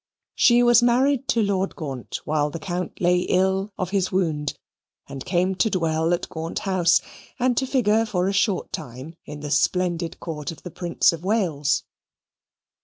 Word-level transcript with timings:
She 0.33 0.63
was 0.63 0.81
married 0.81 1.27
to 1.27 1.43
Lord 1.43 1.75
Gaunt 1.75 2.21
while 2.25 2.49
the 2.49 2.57
Count 2.57 2.99
lay 2.99 3.19
ill 3.19 3.71
of 3.77 3.91
his 3.91 4.11
wound, 4.11 4.57
and 5.07 5.23
came 5.23 5.53
to 5.53 5.69
dwell 5.69 6.11
at 6.11 6.27
Gaunt 6.27 6.57
House, 6.57 7.01
and 7.37 7.55
to 7.57 7.67
figure 7.67 8.07
for 8.07 8.27
a 8.27 8.33
short 8.33 8.71
time 8.71 9.13
in 9.25 9.41
the 9.41 9.51
splendid 9.51 10.19
Court 10.19 10.51
of 10.51 10.63
the 10.63 10.71
Prince 10.71 11.13
of 11.13 11.23
Wales. 11.23 11.83